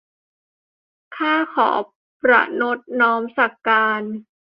[1.15, 1.69] ข้าขอ
[2.21, 4.01] ประณตน้อมสักการ